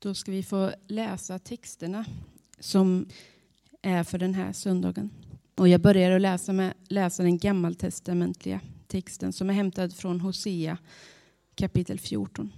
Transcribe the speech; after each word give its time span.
Då 0.00 0.14
ska 0.14 0.32
vi 0.32 0.42
få 0.42 0.72
läsa 0.86 1.38
texterna 1.38 2.04
som 2.58 3.06
är 3.82 4.04
för 4.04 4.18
den 4.18 4.34
här 4.34 4.52
söndagen. 4.52 5.10
Och 5.54 5.68
jag 5.68 5.80
börjar 5.80 6.10
att 6.10 6.20
läsa, 6.20 6.52
med, 6.52 6.74
läsa 6.88 7.22
den 7.22 7.38
gammaltestamentliga 7.38 8.60
texten 8.86 9.32
som 9.32 9.50
är 9.50 9.54
hämtad 9.54 9.94
från 9.94 10.20
Hosea 10.20 10.78
kapitel 11.54 11.98
14. 11.98 12.52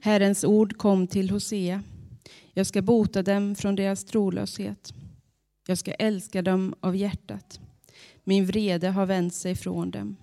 Herrens 0.00 0.44
ord 0.44 0.76
kom 0.76 1.06
till 1.06 1.30
Hosea. 1.30 1.82
Jag 2.52 2.66
ska 2.66 2.82
bota 2.82 3.22
dem 3.22 3.54
från 3.54 3.76
deras 3.76 4.04
trolöshet. 4.04 4.94
Jag 5.66 5.78
ska 5.78 5.92
älska 5.92 6.42
dem 6.42 6.74
av 6.80 6.96
hjärtat. 6.96 7.60
Min 8.24 8.46
vrede 8.46 8.88
har 8.88 9.06
vänt 9.06 9.34
sig 9.34 9.54
från 9.54 9.90
dem. 9.90 10.16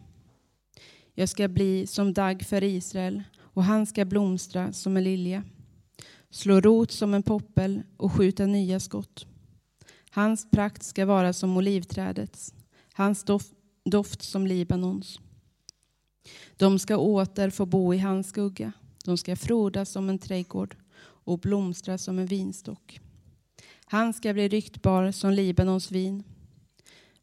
Jag 1.13 1.29
ska 1.29 1.47
bli 1.47 1.87
som 1.87 2.13
dagg 2.13 2.45
för 2.45 2.63
Israel 2.63 3.23
och 3.53 3.63
han 3.63 3.85
ska 3.85 4.05
blomstra 4.05 4.73
som 4.73 4.97
en 4.97 5.03
lilja, 5.03 5.43
slå 6.29 6.61
rot 6.61 6.91
som 6.91 7.13
en 7.13 7.23
poppel 7.23 7.83
och 7.97 8.11
skjuta 8.11 8.45
nya 8.45 8.79
skott. 8.79 9.25
Hans 10.09 10.51
prakt 10.51 10.83
ska 10.83 11.05
vara 11.05 11.33
som 11.33 11.57
olivträdets, 11.57 12.53
hans 12.93 13.23
doft, 13.23 13.53
doft 13.85 14.21
som 14.21 14.47
Libanons. 14.47 15.19
De 16.57 16.79
ska 16.79 16.97
åter 16.97 17.49
få 17.49 17.65
bo 17.65 17.93
i 17.93 17.97
hans 17.97 18.29
skugga. 18.29 18.71
De 19.05 19.17
ska 19.17 19.35
frodas 19.35 19.89
som 19.89 20.09
en 20.09 20.19
trädgård 20.19 20.75
och 21.01 21.39
blomstra 21.39 21.97
som 21.97 22.19
en 22.19 22.25
vinstock. 22.25 22.99
Han 23.85 24.13
ska 24.13 24.33
bli 24.33 24.47
ryktbar 24.47 25.11
som 25.11 25.33
Libanons 25.33 25.91
vin. 25.91 26.23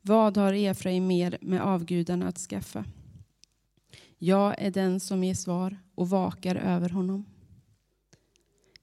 Vad 0.02 0.36
har 0.36 0.52
Efraim 0.52 1.06
mer 1.06 1.38
med 1.40 1.62
avgudarna 1.62 2.28
att 2.28 2.38
skaffa? 2.38 2.84
Jag 4.22 4.54
är 4.58 4.70
den 4.70 5.00
som 5.00 5.24
ger 5.24 5.34
svar 5.34 5.78
och 5.94 6.10
vakar 6.10 6.56
över 6.56 6.88
honom. 6.88 7.24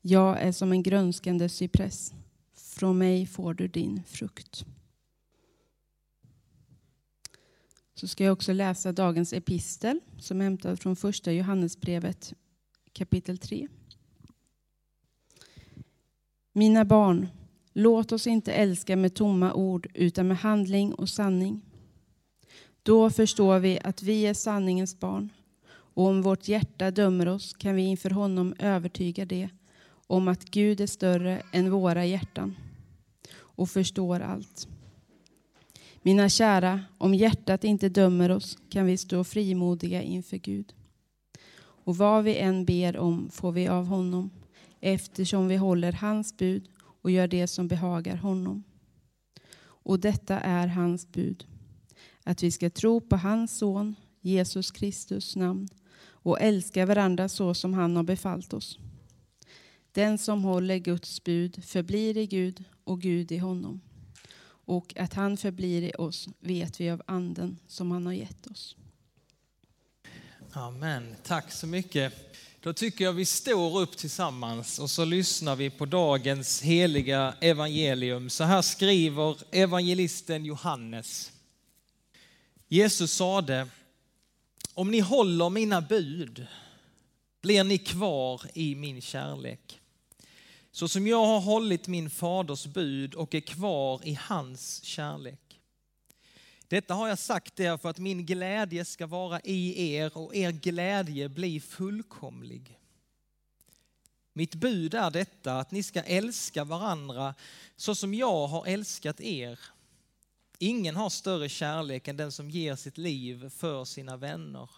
Jag 0.02 0.42
är 0.42 0.52
som 0.52 0.72
en 0.72 0.84
grönskande 0.84 1.50
cypress. 1.50 2.14
Från 2.56 2.98
mig 2.98 3.26
får 3.26 3.54
du 3.54 3.68
din 3.68 4.04
frukt. 4.04 4.66
Så 7.96 8.08
ska 8.08 8.24
jag 8.24 8.34
också 8.34 8.54
läsa 8.54 8.92
dagens 8.92 9.34
epistel 9.34 10.00
som 10.20 10.42
är 10.42 10.46
hämtad 10.46 10.80
från 10.80 10.96
första 10.96 11.32
Johannesbrevet 11.32 12.34
kapitel 12.94 13.38
3. 13.38 13.68
Mina 16.54 16.86
barn, 16.86 17.28
låt 17.74 18.12
oss 18.12 18.28
inte 18.28 18.54
älska 18.54 18.96
med 18.96 19.14
tomma 19.14 19.54
ord 19.54 19.88
utan 19.94 20.28
med 20.28 20.38
handling 20.38 20.94
och 20.94 21.10
sanning. 21.10 21.67
Då 22.88 23.10
förstår 23.10 23.60
vi 23.60 23.80
att 23.84 24.04
vi 24.04 24.26
är 24.26 24.34
sanningens 24.34 25.00
barn 25.00 25.30
och 25.70 26.06
om 26.06 26.22
vårt 26.22 26.48
hjärta 26.48 26.92
dömer 26.92 27.28
oss 27.28 27.54
kan 27.54 27.76
vi 27.76 27.82
inför 27.82 28.10
honom 28.10 28.54
övertyga 28.60 29.26
det 29.26 29.50
om 30.08 30.28
att 30.28 30.46
Gud 30.46 30.82
är 30.82 30.88
större 30.88 31.42
än 31.52 31.72
våra 31.72 32.06
hjärtan 32.06 32.56
och 33.38 33.70
förstår 33.70 34.20
allt. 34.20 34.68
Mina 36.02 36.30
kära, 36.30 36.82
om 36.98 37.14
hjärtat 37.14 37.64
inte 37.64 37.90
dömer 37.90 38.32
oss 38.32 38.58
kan 38.70 38.86
vi 38.86 38.98
stå 38.98 39.24
frimodiga 39.24 40.02
inför 40.02 40.38
Gud. 40.38 40.74
Och 41.60 41.98
vad 41.98 42.24
vi 42.24 42.38
än 42.38 42.66
ber 42.66 42.98
om 42.98 43.30
får 43.30 43.52
vi 43.52 43.68
av 43.68 43.86
honom 43.86 44.30
eftersom 44.80 45.48
vi 45.48 45.56
håller 45.56 45.92
hans 45.92 46.38
bud 46.38 46.70
och 47.02 47.12
gör 47.12 47.28
det 47.28 47.48
som 47.48 47.68
behagar 47.68 48.16
honom. 48.16 48.64
Och 49.60 50.00
detta 50.00 50.40
är 50.40 50.68
hans 50.68 51.12
bud, 51.12 51.46
att 52.28 52.44
vi 52.44 52.52
ska 52.52 52.70
tro 52.70 53.02
på 53.02 53.16
hans 53.16 53.58
son, 53.58 53.96
Jesus 54.22 54.72
Kristus 54.72 55.36
namn 55.36 55.70
och 56.06 56.42
älska 56.42 56.86
varandra 56.86 57.30
så 57.30 57.54
som 57.54 57.74
han 57.74 57.96
har 57.96 58.04
befallt 58.04 58.54
oss. 58.54 58.80
Den 59.92 60.18
som 60.18 60.44
håller 60.44 60.78
Guds 60.78 61.24
bud 61.24 61.64
förblir 61.64 62.18
i 62.18 62.28
Gud 62.28 62.64
och 62.84 63.02
Gud 63.02 63.32
i 63.32 63.38
honom. 63.38 63.82
Och 64.66 64.94
att 64.98 65.14
han 65.14 65.38
förblir 65.38 65.82
i 65.82 65.92
oss 65.98 66.30
vet 66.40 66.82
vi 66.82 66.90
av 66.90 67.02
anden 67.06 67.60
som 67.68 67.92
han 67.92 68.06
har 68.06 68.14
gett 68.14 68.48
oss. 68.48 68.76
Amen. 70.52 71.16
Tack 71.24 71.52
så 71.52 71.68
mycket. 71.68 72.14
Då 72.62 72.74
tycker 72.74 73.06
jag 73.06 73.14
vi 73.14 73.26
står 73.26 73.80
upp 73.80 73.98
tillsammans 73.98 74.80
och 74.80 74.90
så 74.90 75.06
lyssnar 75.06 75.56
vi 75.56 75.70
på 75.70 75.86
dagens 75.86 76.62
heliga 76.62 77.34
evangelium. 77.42 78.30
Så 78.30 78.44
här 78.44 78.62
skriver 78.62 79.38
evangelisten 79.52 80.46
Johannes. 80.46 81.32
Jesus 82.68 83.12
sade, 83.12 83.68
om 84.74 84.92
ni 84.92 85.00
håller 85.00 85.50
mina 85.50 85.82
bud 85.82 86.48
blir 87.42 87.64
ni 87.64 87.78
kvar 87.78 88.42
i 88.54 88.76
min 88.76 89.02
kärlek. 89.02 89.80
Så 90.72 90.88
som 90.88 91.08
jag 91.08 91.26
har 91.26 91.40
hållit 91.40 91.88
min 91.88 92.10
faders 92.10 92.66
bud 92.66 93.14
och 93.14 93.36
är 93.36 93.40
kvar 93.40 94.02
i 94.04 94.14
hans 94.22 94.84
kärlek. 94.84 95.60
Detta 96.68 96.94
har 96.94 97.08
jag 97.08 97.20
sagt 97.20 97.60
er 97.60 97.78
för 97.78 97.90
att 97.90 97.98
min 97.98 98.26
glädje 98.26 98.86
ska 98.86 99.08
vara 99.08 99.40
i 99.44 99.92
er 99.94 100.18
och 100.18 100.36
er 100.36 100.52
glädje 100.52 101.30
bli 101.30 101.60
fullkomlig. 101.60 102.80
Mitt 104.34 104.56
bud 104.56 104.94
är 104.94 105.12
detta 105.12 105.60
att 105.60 105.72
ni 105.72 105.84
ska 105.84 106.02
älska 106.02 106.64
varandra 106.64 107.36
så 107.76 107.96
som 107.96 108.14
jag 108.14 108.48
har 108.48 108.66
älskat 108.66 109.22
er. 109.22 109.60
Ingen 110.60 110.96
har 110.96 111.10
större 111.10 111.50
kärlek 111.50 112.08
än 112.08 112.18
den 112.18 112.32
som 112.32 112.50
ger 112.50 112.76
sitt 112.76 112.98
liv 112.98 113.50
för 113.50 113.86
sina 113.86 114.18
vänner. 114.18 114.70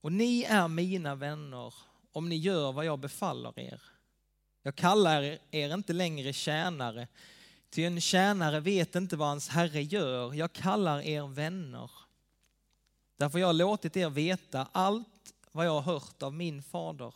Och 0.00 0.12
ni 0.12 0.42
är 0.42 0.68
mina 0.68 1.14
vänner 1.14 1.74
om 2.12 2.28
ni 2.28 2.36
gör 2.36 2.72
vad 2.72 2.84
jag 2.84 2.98
befaller 2.98 3.58
er. 3.58 3.82
Jag 4.62 4.76
kallar 4.76 5.38
er 5.50 5.74
inte 5.74 5.92
längre 5.92 6.32
tjänare, 6.32 7.08
ty 7.70 7.84
en 7.84 8.00
tjänare 8.00 8.60
vet 8.60 8.94
inte 8.94 9.16
vad 9.16 9.28
hans 9.28 9.48
herre 9.48 9.82
gör. 9.82 10.34
Jag 10.34 10.52
kallar 10.52 11.00
er 11.00 11.26
vänner. 11.26 11.90
Därför 13.16 13.38
jag 13.38 13.46
har 13.46 13.52
låtit 13.52 13.96
er 13.96 14.10
veta 14.10 14.68
allt 14.72 15.34
vad 15.52 15.66
jag 15.66 15.80
har 15.80 15.92
hört 15.92 16.22
av 16.22 16.34
min 16.34 16.62
fader. 16.62 17.14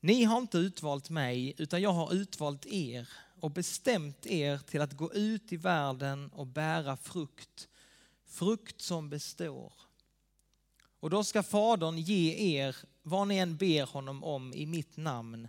Ni 0.00 0.24
har 0.24 0.38
inte 0.38 0.58
utvalt 0.58 1.10
mig, 1.10 1.54
utan 1.58 1.82
jag 1.82 1.92
har 1.92 2.14
utvalt 2.14 2.66
er 2.66 3.08
och 3.40 3.50
bestämt 3.50 4.26
er 4.26 4.58
till 4.58 4.80
att 4.80 4.92
gå 4.92 5.12
ut 5.12 5.52
i 5.52 5.56
världen 5.56 6.28
och 6.28 6.46
bära 6.46 6.96
frukt, 6.96 7.68
frukt 8.24 8.80
som 8.80 9.10
består. 9.10 9.72
Och 11.00 11.10
då 11.10 11.24
ska 11.24 11.42
Fadern 11.42 11.98
ge 11.98 12.56
er 12.58 12.76
vad 13.02 13.28
ni 13.28 13.36
än 13.36 13.56
ber 13.56 13.86
honom 13.86 14.24
om 14.24 14.54
i 14.54 14.66
mitt 14.66 14.96
namn. 14.96 15.48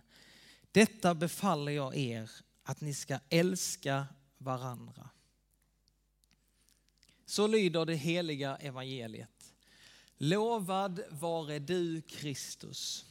Detta 0.71 1.15
befaller 1.15 1.71
jag 1.71 1.95
er, 1.95 2.31
att 2.63 2.81
ni 2.81 2.93
ska 2.93 3.19
älska 3.29 4.07
varandra. 4.37 5.09
Så 7.25 7.47
lyder 7.47 7.85
det 7.85 7.95
heliga 7.95 8.55
evangeliet. 8.55 9.53
Lovad 10.17 11.01
vare 11.09 11.59
du 11.59 12.01
Kristus. 12.01 13.05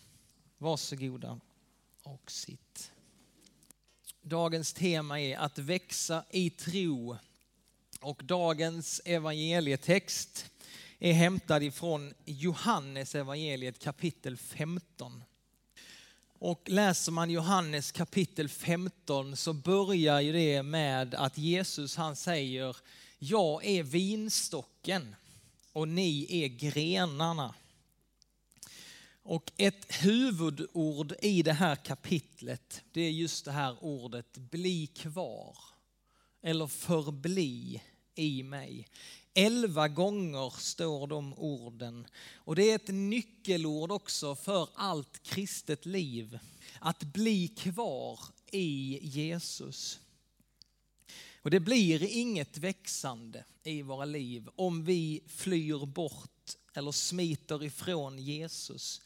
Varsågoda 0.58 1.40
och 2.02 2.30
sitt. 2.30 2.92
Dagens 4.28 4.72
tema 4.72 5.20
är 5.20 5.36
att 5.36 5.58
växa 5.58 6.24
i 6.30 6.50
tro 6.50 7.16
och 8.00 8.22
dagens 8.24 9.00
evangelietext 9.04 10.46
är 10.98 11.12
hämtad 11.12 11.62
ifrån 11.62 12.14
Johannes 12.24 13.14
evangeliet 13.14 13.78
kapitel 13.78 14.36
15. 14.36 15.24
Och 16.38 16.62
läser 16.66 17.12
man 17.12 17.30
Johannes 17.30 17.92
kapitel 17.92 18.48
15 18.48 19.36
så 19.36 19.52
börjar 19.52 20.20
ju 20.20 20.32
det 20.32 20.62
med 20.62 21.14
att 21.14 21.38
Jesus 21.38 21.96
han 21.96 22.16
säger, 22.16 22.76
jag 23.18 23.64
är 23.64 23.82
vinstocken 23.82 25.16
och 25.72 25.88
ni 25.88 26.26
är 26.30 26.48
grenarna. 26.48 27.54
Och 29.28 29.52
ett 29.56 29.86
huvudord 30.04 31.14
i 31.22 31.42
det 31.42 31.52
här 31.52 31.76
kapitlet, 31.76 32.82
det 32.92 33.00
är 33.00 33.10
just 33.10 33.44
det 33.44 33.52
här 33.52 33.84
ordet 33.84 34.36
bli 34.36 34.86
kvar. 34.86 35.58
Eller 36.42 36.66
förbli 36.66 37.82
i 38.14 38.42
mig. 38.42 38.88
Elva 39.34 39.88
gånger 39.88 40.60
står 40.60 41.06
de 41.06 41.34
orden. 41.34 42.06
Och 42.34 42.56
det 42.56 42.70
är 42.70 42.74
ett 42.76 42.88
nyckelord 42.88 43.92
också 43.92 44.34
för 44.34 44.68
allt 44.74 45.22
kristet 45.22 45.86
liv. 45.86 46.38
Att 46.80 47.02
bli 47.02 47.48
kvar 47.48 48.20
i 48.50 48.98
Jesus. 49.02 50.00
Och 51.42 51.50
det 51.50 51.60
blir 51.60 52.02
inget 52.02 52.58
växande 52.58 53.44
i 53.62 53.82
våra 53.82 54.04
liv 54.04 54.48
om 54.56 54.84
vi 54.84 55.22
flyr 55.26 55.86
bort 55.86 56.56
eller 56.74 56.92
smiter 56.92 57.64
ifrån 57.64 58.18
Jesus. 58.18 59.02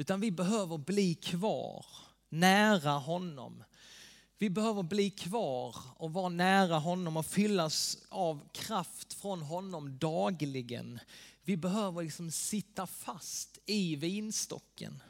Utan 0.00 0.20
vi 0.20 0.30
behöver 0.30 0.78
bli 0.78 1.14
kvar 1.14 1.86
nära 2.28 2.90
honom 2.90 3.64
vi 4.40 4.50
behöver 4.50 4.82
bli 4.82 5.10
kvar 5.10 5.76
och 5.96 6.12
vara 6.12 6.28
nära 6.28 6.78
honom 6.78 7.16
och 7.16 7.26
fyllas 7.26 7.98
av 8.08 8.48
kraft 8.52 9.12
från 9.12 9.42
honom 9.42 9.98
dagligen. 9.98 11.00
Vi 11.42 11.56
behöver 11.56 12.02
liksom 12.02 12.30
sitta 12.30 12.86
fast 12.86 13.58
i 13.66 13.96
vinstocken. 13.96 15.02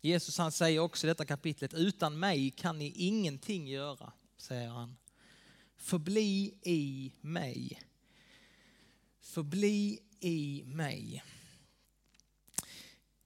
Jesus 0.00 0.38
han 0.38 0.52
säger 0.52 0.80
också 0.80 1.06
i 1.06 1.08
detta 1.08 1.24
kapitlet, 1.24 1.74
utan 1.74 2.18
mig 2.18 2.50
kan 2.50 2.78
ni 2.78 2.92
ingenting 2.96 3.68
göra, 3.68 4.12
säger 4.36 4.68
han. 4.68 4.96
Förbli 5.76 6.54
i 6.62 7.12
mig. 7.20 7.82
Förbli 9.20 9.98
i 10.20 10.62
mig. 10.66 11.24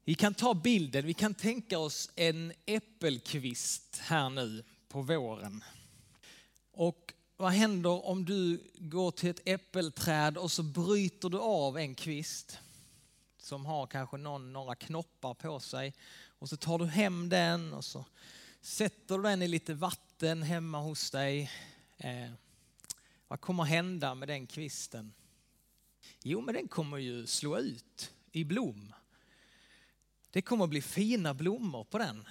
Vi 0.07 0.15
kan 0.15 0.35
ta 0.35 0.55
bilden, 0.55 1.07
vi 1.07 1.15
kan 1.15 1.35
tänka 1.35 1.79
oss 1.79 2.11
en 2.17 2.53
äppelkvist 2.67 3.99
här 3.99 4.31
nu 4.31 4.65
på 4.89 5.03
våren. 5.03 5.65
Och 6.73 7.15
vad 7.37 7.53
händer 7.53 8.07
om 8.07 8.25
du 8.25 8.71
går 8.75 9.11
till 9.11 9.31
ett 9.31 9.49
äppelträd 9.49 10.39
och 10.39 10.53
så 10.53 10.63
bryter 10.63 11.29
du 11.29 11.39
av 11.39 11.79
en 11.79 11.95
kvist 11.95 12.59
som 13.39 13.67
har 13.67 13.87
kanske 13.87 14.17
någon, 14.17 14.53
några 14.53 14.75
knoppar 14.75 15.35
på 15.35 15.61
sig 15.61 15.95
och 16.27 16.49
så 16.49 16.57
tar 16.57 16.79
du 16.79 16.87
hem 16.87 17.29
den 17.29 17.73
och 17.73 17.85
så 17.85 18.05
sätter 18.61 19.17
du 19.17 19.23
den 19.23 19.43
i 19.43 19.49
lite 19.49 19.75
vatten 19.75 20.43
hemma 20.43 20.81
hos 20.81 21.11
dig. 21.11 21.51
Eh, 21.97 22.31
vad 23.29 23.41
kommer 23.41 23.65
hända 23.65 24.15
med 24.15 24.29
den 24.29 24.47
kvisten? 24.47 25.13
Jo, 26.23 26.41
men 26.41 26.55
den 26.55 26.69
kommer 26.69 26.99
ju 26.99 27.27
slå 27.27 27.59
ut 27.59 28.13
i 28.33 28.45
blom. 28.45 28.95
Det 30.35 30.43
kommer 30.43 30.65
att 30.65 30.71
bli 30.71 30.83
fina 30.83 31.35
blommor 31.35 31.85
på 31.85 31.99
den 31.99 32.25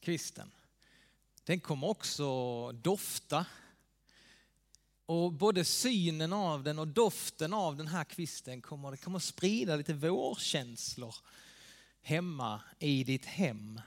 kvisten. 0.00 0.50
Den 1.44 1.60
kommer 1.60 1.86
också 1.86 2.72
dofta. 2.72 3.46
Och 5.06 5.32
både 5.32 5.64
synen 5.64 6.32
av 6.32 6.62
den 6.62 6.78
och 6.78 6.88
doften 6.88 7.54
av 7.54 7.76
den 7.76 7.86
här 7.86 8.04
kvisten 8.04 8.62
kommer, 8.62 8.90
det 8.90 8.96
kommer 8.96 9.18
sprida 9.18 9.76
lite 9.76 9.94
vårkänslor 9.94 11.14
hemma 12.02 12.62
i 12.78 13.04
ditt 13.04 13.24
hem. 13.24 13.80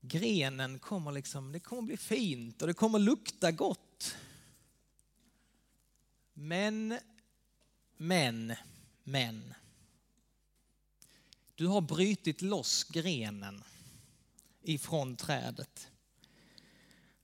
Grenen 0.00 0.78
kommer 0.78 1.12
liksom, 1.12 1.52
det 1.52 1.60
kommer 1.60 1.82
bli 1.82 1.96
fint 1.96 2.62
och 2.62 2.68
det 2.68 2.74
kommer 2.74 2.98
lukta 2.98 3.50
gott. 3.50 4.16
Men, 6.32 6.98
men, 7.96 8.54
men. 9.04 9.54
Du 11.62 11.68
har 11.68 11.80
brytit 11.80 12.42
loss 12.42 12.84
grenen 12.84 13.64
ifrån 14.62 15.16
trädet. 15.16 15.88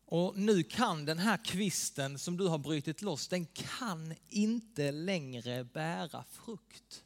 Och 0.04 0.38
nu 0.38 0.62
kan 0.62 1.04
den 1.04 1.18
här 1.18 1.44
kvisten 1.44 2.18
som 2.18 2.36
du 2.36 2.46
har 2.46 2.58
brutit 2.58 3.02
loss, 3.02 3.28
den 3.28 3.46
kan 3.46 4.14
inte 4.28 4.92
längre 4.92 5.64
bära 5.64 6.24
frukt. 6.24 7.04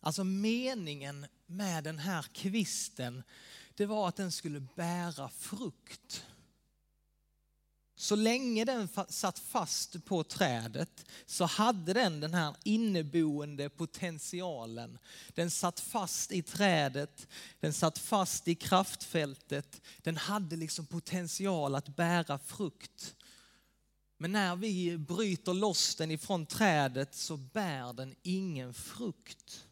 Alltså 0.00 0.24
meningen 0.24 1.26
med 1.46 1.84
den 1.84 1.98
här 1.98 2.22
kvisten, 2.22 3.22
det 3.74 3.86
var 3.86 4.08
att 4.08 4.16
den 4.16 4.32
skulle 4.32 4.60
bära 4.60 5.28
frukt. 5.28 6.26
Så 8.02 8.16
länge 8.16 8.64
den 8.64 8.88
satt 9.08 9.38
fast 9.38 10.04
på 10.04 10.24
trädet 10.24 11.06
så 11.26 11.44
hade 11.44 11.92
den 11.92 12.20
den 12.20 12.34
här 12.34 12.56
inneboende 12.64 13.68
potentialen. 13.68 14.98
Den 15.28 15.50
satt 15.50 15.80
fast 15.80 16.32
i 16.32 16.42
trädet, 16.42 17.28
den 17.60 17.72
satt 17.72 17.98
fast 17.98 18.48
i 18.48 18.54
kraftfältet. 18.54 19.80
Den 19.98 20.16
hade 20.16 20.56
liksom 20.56 20.86
potential 20.86 21.74
att 21.74 21.96
bära 21.96 22.38
frukt. 22.38 23.14
Men 24.18 24.32
när 24.32 24.56
vi 24.56 24.98
bryter 24.98 25.54
loss 25.54 25.94
den 25.94 26.10
ifrån 26.10 26.46
trädet 26.46 27.14
så 27.14 27.36
bär 27.36 27.92
den 27.92 28.14
ingen 28.22 28.74
frukt. 28.74 29.64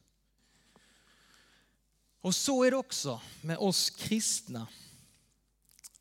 Och 2.21 2.35
så 2.35 2.65
är 2.65 2.71
det 2.71 2.77
också 2.77 3.21
med 3.41 3.59
oss 3.59 3.91
kristna. 3.91 4.67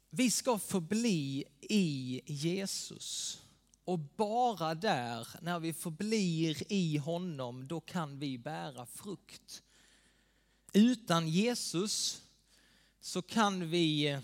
Vi 0.09 0.31
ska 0.31 0.59
förbli 0.59 1.45
i 1.61 2.21
Jesus. 2.25 3.39
Och 3.83 4.00
bara 4.00 4.75
där, 4.75 5.27
när 5.41 5.59
vi 5.59 5.73
förblir 5.73 6.73
i 6.73 6.97
honom, 6.97 7.67
då 7.67 7.81
kan 7.81 8.19
vi 8.19 8.38
bära 8.38 8.85
frukt. 8.85 9.63
Utan 10.73 11.27
Jesus 11.27 12.21
så 13.01 13.21
kan 13.21 13.69
vi, 13.69 14.19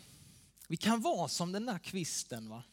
vi 0.67 0.77
kan 0.77 1.01
vara 1.01 1.27
som 1.27 1.51
den 1.51 1.65
där 1.65 1.79
kvisten. 1.79 2.49
Va? 2.49 2.63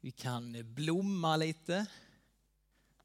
Vi 0.00 0.10
kan 0.10 0.74
blomma 0.74 1.36
lite. 1.36 1.86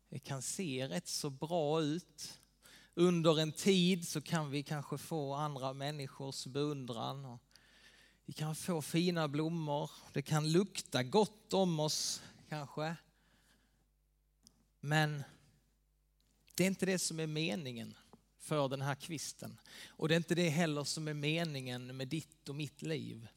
Det 0.09 0.19
kan 0.19 0.41
se 0.41 0.87
rätt 0.87 1.07
så 1.07 1.29
bra 1.29 1.81
ut. 1.81 2.39
Under 2.93 3.39
en 3.39 3.51
tid 3.51 4.07
så 4.07 4.21
kan 4.21 4.51
vi 4.51 4.63
kanske 4.63 4.97
få 4.97 5.33
andra 5.33 5.73
människors 5.73 6.45
beundran. 6.45 7.39
Vi 8.25 8.33
kan 8.33 8.55
få 8.55 8.81
fina 8.81 9.27
blommor, 9.27 9.91
det 10.13 10.21
kan 10.21 10.51
lukta 10.51 11.03
gott 11.03 11.53
om 11.53 11.79
oss 11.79 12.21
kanske. 12.49 12.95
Men 14.79 15.23
det 16.55 16.63
är 16.63 16.67
inte 16.67 16.85
det 16.85 16.99
som 16.99 17.19
är 17.19 17.27
meningen 17.27 17.95
för 18.39 18.69
den 18.69 18.81
här 18.81 18.95
kvisten. 18.95 19.59
Och 19.87 20.07
det 20.07 20.15
är 20.15 20.17
inte 20.17 20.35
det 20.35 20.49
heller 20.49 20.83
som 20.83 21.07
är 21.07 21.13
meningen 21.13 21.97
med 21.97 22.07
ditt 22.07 22.49
och 22.49 22.55
mitt 22.55 22.81
liv. 22.81 23.27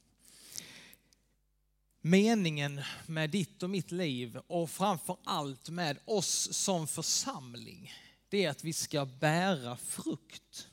Meningen 2.00 2.82
med 3.06 3.30
ditt 3.30 3.62
och 3.62 3.70
mitt 3.70 3.92
liv 3.92 4.36
och 4.36 4.70
framför 4.70 5.16
allt 5.24 5.68
med 5.68 5.98
oss 6.04 6.52
som 6.52 6.88
församling, 6.88 7.92
det 8.28 8.44
är 8.44 8.50
att 8.50 8.64
vi 8.64 8.72
ska 8.72 9.04
bära 9.04 9.76
frukt. 9.76 10.68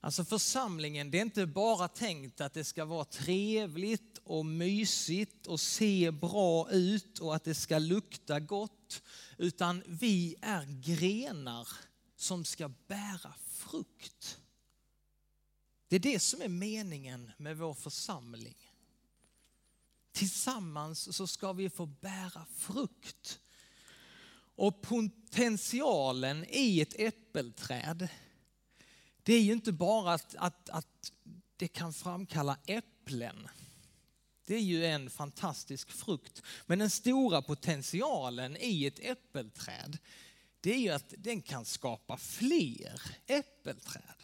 Alltså 0.00 0.24
församlingen, 0.24 1.10
det 1.10 1.18
är 1.18 1.22
inte 1.22 1.46
bara 1.46 1.88
tänkt 1.88 2.40
att 2.40 2.54
det 2.54 2.64
ska 2.64 2.84
vara 2.84 3.04
trevligt 3.04 4.18
och 4.24 4.46
mysigt 4.46 5.46
och 5.46 5.60
se 5.60 6.10
bra 6.10 6.70
ut 6.70 7.18
och 7.18 7.34
att 7.34 7.44
det 7.44 7.54
ska 7.54 7.78
lukta 7.78 8.40
gott. 8.40 9.02
Utan 9.38 9.82
vi 9.86 10.36
är 10.42 10.64
grenar 10.82 11.68
som 12.16 12.44
ska 12.44 12.68
bära 12.86 13.34
frukt. 13.48 14.38
Det 15.88 15.96
är 15.96 16.00
det 16.00 16.20
som 16.20 16.42
är 16.42 16.48
meningen 16.48 17.30
med 17.36 17.56
vår 17.56 17.74
församling. 17.74 18.56
Tillsammans 20.12 21.16
så 21.16 21.26
ska 21.26 21.52
vi 21.52 21.70
få 21.70 21.86
bära 21.86 22.46
frukt. 22.56 23.40
Och 24.56 24.82
potentialen 24.82 26.44
i 26.48 26.80
ett 26.80 26.94
äppelträd 26.98 28.08
det 29.28 29.34
är 29.34 29.42
ju 29.42 29.52
inte 29.52 29.72
bara 29.72 30.12
att, 30.12 30.34
att, 30.34 30.70
att 30.70 31.12
det 31.56 31.68
kan 31.68 31.92
framkalla 31.92 32.58
äpplen. 32.66 33.48
Det 34.46 34.54
är 34.54 34.60
ju 34.60 34.86
en 34.86 35.10
fantastisk 35.10 35.90
frukt. 35.90 36.42
Men 36.66 36.78
den 36.78 36.90
stora 36.90 37.42
potentialen 37.42 38.56
i 38.60 38.86
ett 38.86 38.98
äppelträd, 38.98 39.98
det 40.60 40.74
är 40.74 40.78
ju 40.78 40.90
att 40.90 41.14
den 41.18 41.42
kan 41.42 41.64
skapa 41.64 42.16
fler 42.16 43.00
äppelträd. 43.26 44.22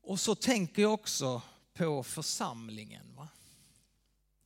Och 0.00 0.20
så 0.20 0.34
tänker 0.34 0.82
jag 0.82 0.94
också 0.94 1.42
på 1.74 2.02
församlingen. 2.02 3.14
Va? 3.14 3.28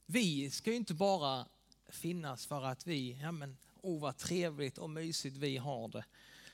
Vi 0.07 0.51
ska 0.51 0.71
ju 0.71 0.77
inte 0.77 0.95
bara 0.95 1.47
finnas 1.89 2.47
för 2.47 2.63
att 2.63 2.87
vi, 2.87 3.19
ja 3.23 3.33
men, 3.33 3.57
oh 3.83 4.01
vad 4.01 4.17
trevligt 4.17 4.79
och 4.79 4.91
mysigt 4.91 5.37
vi 5.37 5.57
har 5.57 5.89
det. 5.89 6.05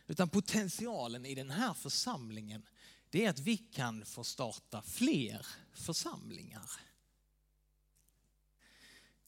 Utan 0.06 0.28
potentialen 0.28 1.26
i 1.26 1.34
den 1.34 1.50
här 1.50 1.74
församlingen, 1.74 2.62
det 3.10 3.24
är 3.24 3.30
att 3.30 3.38
vi 3.38 3.56
kan 3.56 4.06
få 4.06 4.24
starta 4.24 4.82
fler 4.82 5.46
församlingar. 5.72 6.70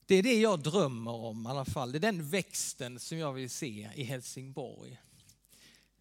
Det 0.07 0.15
är 0.15 0.23
det 0.23 0.41
jag 0.41 0.63
drömmer 0.63 1.15
om 1.15 1.47
i 1.47 1.49
alla 1.49 1.65
fall. 1.65 1.93
Det 1.93 1.99
är 1.99 2.01
den 2.01 2.29
växten 2.29 3.01
som 3.01 3.19
jag 3.19 3.33
vill 3.33 3.51
se 3.51 3.91
i 3.95 4.03
Helsingborg. 4.03 5.01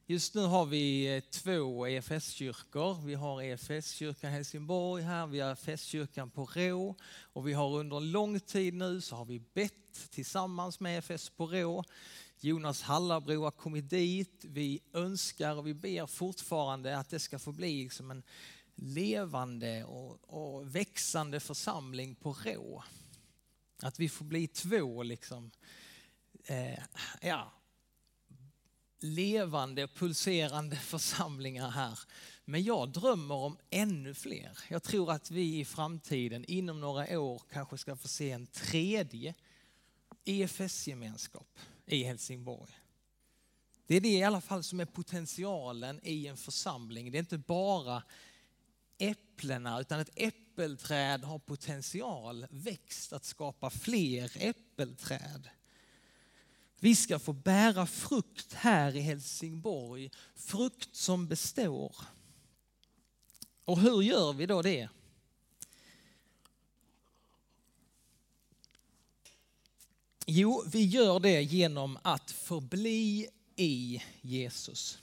Just 0.09 0.33
nu 0.35 0.41
har 0.41 0.65
vi 0.65 1.15
eh, 1.15 1.21
två 1.21 1.87
EFS-kyrkor. 1.87 3.05
Vi 3.05 3.13
har 3.13 3.41
EFS-kyrkan 3.41 4.31
Helsingborg 4.31 5.03
här, 5.03 5.27
vi 5.27 5.39
har 5.39 5.51
EFS-kyrkan 5.51 6.29
på 6.29 6.45
Rå 6.45 6.95
och 7.33 7.47
vi 7.47 7.53
har 7.53 7.75
under 7.75 7.97
en 7.97 8.11
lång 8.11 8.39
tid 8.39 8.73
nu 8.73 9.01
så 9.01 9.15
har 9.15 9.25
vi 9.25 9.39
bett 9.39 10.09
tillsammans 10.09 10.79
med 10.79 10.97
EFS 10.97 11.29
på 11.29 11.47
Rå 11.47 11.83
Jonas 12.39 12.81
Hallabro 12.81 13.43
har 13.43 13.51
kommit 13.51 13.89
dit. 13.89 14.45
Vi 14.45 14.79
önskar 14.93 15.55
och 15.55 15.67
vi 15.67 15.73
ber 15.73 16.05
fortfarande 16.05 16.97
att 16.97 17.09
det 17.09 17.19
ska 17.19 17.39
få 17.39 17.51
bli 17.51 17.83
liksom 17.83 18.11
en 18.11 18.23
levande 18.75 19.83
och, 19.83 20.19
och 20.23 20.75
växande 20.75 21.39
församling 21.39 22.15
på 22.15 22.33
Rå. 22.33 22.83
Att 23.81 23.99
vi 23.99 24.09
får 24.09 24.25
bli 24.25 24.47
två 24.47 25.03
liksom, 25.03 25.51
eh, 26.43 26.79
ja, 27.21 27.53
levande, 28.99 29.87
pulserande 29.87 30.75
församlingar 30.75 31.69
här. 31.69 31.99
Men 32.45 32.63
jag 32.63 32.89
drömmer 32.89 33.35
om 33.35 33.57
ännu 33.69 34.13
fler. 34.13 34.57
Jag 34.69 34.83
tror 34.83 35.11
att 35.11 35.31
vi 35.31 35.59
i 35.59 35.65
framtiden, 35.65 36.45
inom 36.45 36.79
några 36.79 37.19
år, 37.19 37.41
kanske 37.51 37.77
ska 37.77 37.95
få 37.95 38.07
se 38.07 38.31
en 38.31 38.47
tredje 38.47 39.33
EFS-gemenskap 40.25 41.59
i 41.87 42.03
Helsingborg. 42.03 42.71
Det 43.87 43.95
är 43.95 44.01
det 44.01 44.17
i 44.17 44.23
alla 44.23 44.41
fall 44.41 44.63
som 44.63 44.79
är 44.79 44.85
potentialen 44.85 45.99
i 46.03 46.27
en 46.27 46.37
församling. 46.37 47.11
Det 47.11 47.17
är 47.17 47.19
inte 47.19 47.37
bara 47.37 48.03
äpplena 48.97 49.79
utan 49.79 49.99
ett 49.99 50.09
äppelträd 50.15 51.23
har 51.23 51.39
potential, 51.39 52.45
växt 52.49 53.13
att 53.13 53.25
skapa 53.25 53.69
fler 53.69 54.31
äppelträd. 54.39 55.49
Vi 56.79 56.95
ska 56.95 57.19
få 57.19 57.33
bära 57.33 57.85
frukt 57.85 58.53
här 58.53 58.95
i 58.95 58.99
Helsingborg, 58.99 60.11
frukt 60.35 60.95
som 60.95 61.27
består. 61.27 61.95
Och 63.65 63.79
hur 63.79 64.01
gör 64.01 64.33
vi 64.33 64.45
då 64.45 64.61
det? 64.61 64.89
Jo, 70.29 70.63
vi 70.67 70.85
gör 70.85 71.19
det 71.19 71.41
genom 71.41 71.99
att 72.01 72.31
förbli 72.31 73.27
i 73.55 74.03
Jesus. 74.21 74.99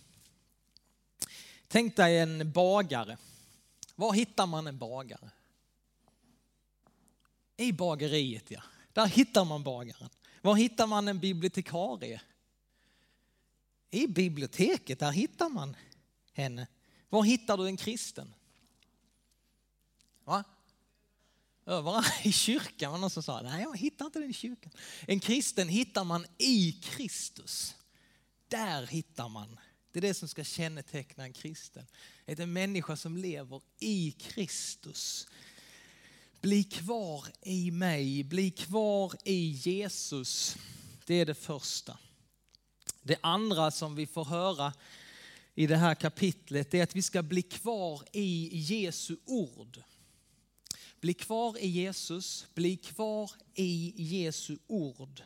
Tänk 1.68 1.96
dig 1.96 2.18
en 2.18 2.52
bagare. 2.52 3.18
Var 3.94 4.12
hittar 4.12 4.46
man 4.46 4.66
en 4.66 4.78
bagare? 4.78 5.30
I 7.56 7.72
bageriet 7.72 8.50
ja, 8.50 8.62
där 8.92 9.06
hittar 9.06 9.44
man 9.44 9.62
bagaren. 9.62 10.08
Var 10.42 10.54
hittar 10.54 10.86
man 10.86 11.08
en 11.08 11.18
bibliotekarie? 11.18 12.20
I 13.90 14.06
biblioteket, 14.06 14.98
där 14.98 15.12
hittar 15.12 15.48
man 15.48 15.76
henne. 16.32 16.66
Var 17.08 17.22
hittar 17.22 17.56
du 17.56 17.66
en 17.66 17.76
kristen? 17.76 18.34
Va? 20.24 20.44
Överallt 21.66 22.12
i 22.26 22.32
kyrkan 22.32 22.92
var 22.92 22.98
någon 22.98 23.10
som 23.10 23.22
sa, 23.22 23.42
nej 23.42 23.62
jag 23.62 23.78
hittar 23.78 24.04
inte 24.04 24.18
den 24.18 24.30
i 24.30 24.34
kyrkan. 24.34 24.72
En 25.06 25.20
kristen 25.20 25.68
hittar 25.68 26.04
man 26.04 26.26
i 26.38 26.72
Kristus. 26.72 27.74
Där 28.48 28.86
hittar 28.86 29.28
man. 29.28 29.58
Det 29.92 29.98
är 29.98 30.02
det 30.02 30.14
som 30.14 30.28
ska 30.28 30.44
känneteckna 30.44 31.24
en 31.24 31.32
kristen. 31.32 31.86
Det 32.24 32.32
är 32.32 32.40
en 32.40 32.52
människa 32.52 32.96
som 32.96 33.16
lever 33.16 33.60
i 33.80 34.10
Kristus. 34.10 35.28
Bli 36.40 36.64
kvar 36.64 37.26
i 37.42 37.70
mig, 37.70 38.24
bli 38.24 38.50
kvar 38.50 39.12
i 39.24 39.46
Jesus. 39.48 40.56
Det 41.06 41.14
är 41.14 41.26
det 41.26 41.34
första. 41.34 41.98
Det 43.02 43.16
andra 43.20 43.70
som 43.70 43.94
vi 43.94 44.06
får 44.06 44.24
höra 44.24 44.72
i 45.54 45.66
det 45.66 45.76
här 45.76 45.94
kapitlet 45.94 46.74
är 46.74 46.82
att 46.82 46.96
vi 46.96 47.02
ska 47.02 47.22
bli 47.22 47.42
kvar 47.42 48.02
i 48.12 48.50
Jesu 48.52 49.16
ord. 49.24 49.82
Bli 51.04 51.14
kvar 51.14 51.58
i 51.58 51.68
Jesus, 51.68 52.46
bli 52.54 52.76
kvar 52.76 53.30
i 53.54 53.92
Jesu 53.96 54.58
ord. 54.66 55.22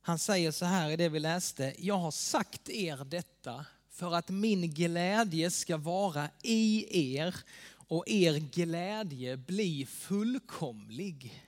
Han 0.00 0.18
säger 0.18 0.50
så 0.50 0.64
här 0.64 0.90
i 0.90 0.96
det 0.96 1.08
vi 1.08 1.20
läste, 1.20 1.74
jag 1.78 1.98
har 1.98 2.10
sagt 2.10 2.68
er 2.68 3.04
detta 3.04 3.66
för 3.90 4.14
att 4.14 4.28
min 4.28 4.74
glädje 4.74 5.50
ska 5.50 5.76
vara 5.76 6.30
i 6.42 6.86
er 7.18 7.34
och 7.66 8.08
er 8.08 8.38
glädje 8.38 9.36
bli 9.36 9.86
fullkomlig. 9.86 11.44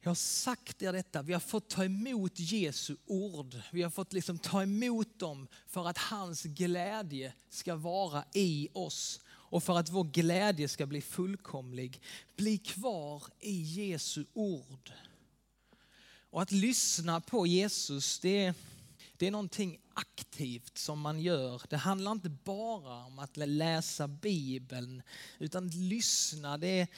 Jag 0.00 0.10
har 0.10 0.14
sagt 0.14 0.82
er 0.82 0.92
detta, 0.92 1.22
vi 1.22 1.32
har 1.32 1.40
fått 1.40 1.68
ta 1.68 1.84
emot 1.84 2.32
Jesu 2.38 2.96
ord. 3.06 3.56
Vi 3.72 3.82
har 3.82 3.90
fått 3.90 4.12
liksom 4.12 4.38
ta 4.38 4.62
emot 4.62 5.18
dem 5.18 5.48
för 5.66 5.88
att 5.88 5.98
hans 5.98 6.42
glädje 6.42 7.32
ska 7.48 7.76
vara 7.76 8.24
i 8.34 8.68
oss 8.72 9.20
och 9.50 9.62
för 9.62 9.78
att 9.78 9.90
vår 9.90 10.04
glädje 10.04 10.68
ska 10.68 10.86
bli 10.86 11.00
fullkomlig. 11.00 12.02
Bli 12.36 12.58
kvar 12.58 13.22
i 13.40 13.52
Jesu 13.62 14.24
ord. 14.32 14.92
Och 16.30 16.42
att 16.42 16.52
lyssna 16.52 17.20
på 17.20 17.46
Jesus, 17.46 18.18
det 18.18 18.44
är, 18.44 18.54
det 19.16 19.26
är 19.26 19.30
någonting 19.30 19.78
aktivt 19.94 20.78
som 20.78 21.00
man 21.00 21.20
gör. 21.20 21.62
Det 21.68 21.76
handlar 21.76 22.12
inte 22.12 22.28
bara 22.28 23.04
om 23.04 23.18
att 23.18 23.36
läsa 23.36 24.08
Bibeln, 24.08 25.02
utan 25.38 25.66
att 25.66 25.74
lyssna, 25.74 26.58
det 26.58 26.80
är, 26.80 26.88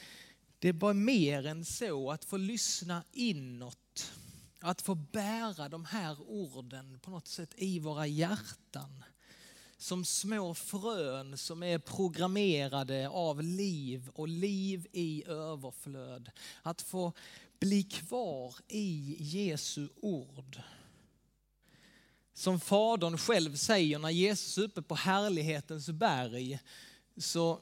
det 0.59 0.69
är 0.69 0.73
bara 0.73 0.93
mer 0.93 1.45
än 1.45 1.65
så. 1.65 2.11
Att 2.11 2.25
få 2.25 2.37
lyssna 2.37 3.03
inåt, 3.11 4.11
att 4.59 4.81
få 4.81 4.95
bära 4.95 5.69
de 5.69 5.85
här 5.85 6.21
orden 6.21 6.99
på 6.99 7.11
något 7.11 7.27
sätt 7.27 7.53
i 7.57 7.79
våra 7.79 8.07
hjärtan. 8.07 9.03
Som 9.81 10.05
små 10.05 10.53
frön 10.53 11.37
som 11.37 11.63
är 11.63 11.79
programmerade 11.79 13.09
av 13.09 13.43
liv 13.43 14.09
och 14.13 14.27
liv 14.27 14.87
i 14.91 15.23
överflöd. 15.27 16.31
Att 16.61 16.81
få 16.81 17.13
bli 17.59 17.83
kvar 17.83 18.55
i 18.67 19.15
Jesu 19.19 19.89
ord. 19.95 20.61
Som 22.33 22.59
Fadern 22.59 23.17
själv 23.17 23.55
säger 23.55 23.99
när 23.99 24.09
Jesus 24.09 24.57
är 24.57 24.61
uppe 24.61 24.81
på 24.81 24.95
härlighetens 24.95 25.89
berg 25.89 26.59
så 27.17 27.59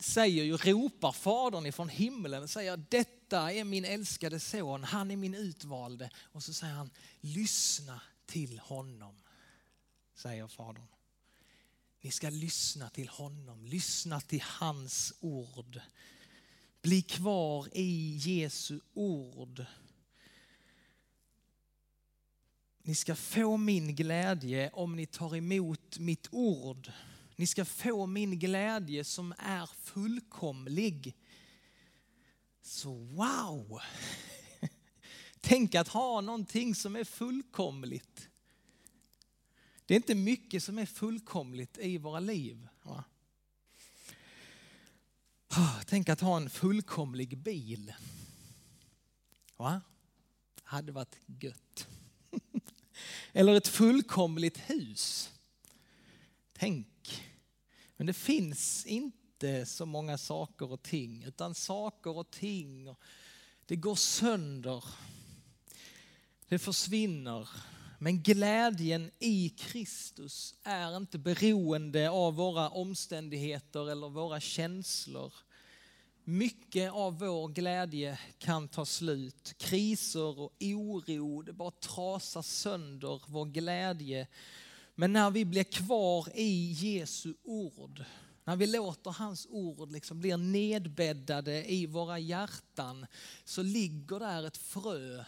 säger 0.00 0.44
ju, 0.44 0.56
ropar 0.56 1.12
Fadern 1.12 1.66
ifrån 1.66 1.88
himlen 1.88 2.42
och 2.42 2.50
säger 2.50 2.76
detta 2.88 3.52
är 3.52 3.64
min 3.64 3.84
älskade 3.84 4.40
son, 4.40 4.84
han 4.84 5.10
är 5.10 5.16
min 5.16 5.34
utvalde. 5.34 6.10
Och 6.16 6.42
så 6.42 6.52
säger 6.52 6.74
han, 6.74 6.90
lyssna 7.20 8.00
till 8.26 8.58
honom, 8.58 9.14
säger 10.14 10.46
Fadern. 10.46 10.86
Ni 12.04 12.10
ska 12.10 12.30
lyssna 12.30 12.90
till 12.90 13.08
honom, 13.08 13.66
lyssna 13.66 14.20
till 14.20 14.42
hans 14.42 15.14
ord. 15.20 15.80
Bli 16.82 17.02
kvar 17.02 17.68
i 17.72 18.16
Jesu 18.16 18.80
ord. 18.92 19.64
Ni 22.82 22.94
ska 22.94 23.14
få 23.14 23.56
min 23.56 23.94
glädje 23.94 24.70
om 24.70 24.96
ni 24.96 25.06
tar 25.06 25.36
emot 25.36 25.98
mitt 25.98 26.28
ord. 26.30 26.92
Ni 27.36 27.46
ska 27.46 27.64
få 27.64 28.06
min 28.06 28.38
glädje 28.38 29.04
som 29.04 29.34
är 29.38 29.66
fullkomlig. 29.66 31.16
Så 32.62 32.92
wow! 32.94 33.80
Tänk 35.40 35.74
att 35.74 35.88
ha 35.88 36.20
någonting 36.20 36.74
som 36.74 36.96
är 36.96 37.04
fullkomligt. 37.04 38.28
Det 39.92 39.96
är 39.96 40.00
inte 40.00 40.14
mycket 40.14 40.62
som 40.62 40.78
är 40.78 40.86
fullkomligt 40.86 41.78
i 41.78 41.98
våra 41.98 42.20
liv. 42.20 42.68
Va? 42.82 43.04
Ah, 45.48 45.82
tänk 45.86 46.08
att 46.08 46.20
ha 46.20 46.36
en 46.36 46.50
fullkomlig 46.50 47.38
bil. 47.38 47.92
Va? 49.56 49.80
Hade 50.62 50.92
varit 50.92 51.16
gött. 51.26 51.88
Eller 53.32 53.54
ett 53.54 53.68
fullkomligt 53.68 54.58
hus. 54.58 55.30
Tänk. 56.52 57.22
Men 57.96 58.06
det 58.06 58.14
finns 58.14 58.86
inte 58.86 59.66
så 59.66 59.86
många 59.86 60.18
saker 60.18 60.72
och 60.72 60.82
ting, 60.82 61.24
utan 61.24 61.54
saker 61.54 62.16
och 62.16 62.30
ting, 62.30 62.94
det 63.66 63.76
går 63.76 63.94
sönder. 63.94 64.84
Det 66.48 66.58
försvinner. 66.58 67.48
Men 68.02 68.22
glädjen 68.22 69.10
i 69.18 69.48
Kristus 69.48 70.54
är 70.62 70.96
inte 70.96 71.18
beroende 71.18 72.10
av 72.10 72.34
våra 72.34 72.68
omständigheter 72.68 73.90
eller 73.90 74.08
våra 74.08 74.40
känslor. 74.40 75.34
Mycket 76.24 76.92
av 76.92 77.18
vår 77.18 77.48
glädje 77.48 78.18
kan 78.38 78.68
ta 78.68 78.84
slut. 78.84 79.54
Kriser 79.58 80.38
och 80.38 80.52
oro, 80.60 81.42
det 81.42 81.52
bara 81.52 81.70
trasar 81.70 82.42
sönder 82.42 83.20
vår 83.26 83.44
glädje. 83.44 84.26
Men 84.94 85.12
när 85.12 85.30
vi 85.30 85.44
blir 85.44 85.64
kvar 85.64 86.28
i 86.34 86.72
Jesu 86.72 87.34
ord, 87.42 88.04
när 88.44 88.56
vi 88.56 88.66
låter 88.66 89.10
hans 89.10 89.46
ord 89.50 89.92
liksom 89.92 90.20
bli 90.20 90.36
nedbäddade 90.36 91.72
i 91.72 91.86
våra 91.86 92.18
hjärtan, 92.18 93.06
så 93.44 93.62
ligger 93.62 94.18
där 94.18 94.46
ett 94.46 94.56
frö 94.56 95.24